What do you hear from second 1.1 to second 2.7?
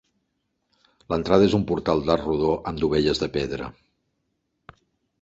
L'entrada és un portal d'arc rodó